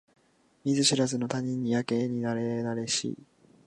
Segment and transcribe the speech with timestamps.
[0.63, 3.17] 見ず知らずの他人にやけになれなれしい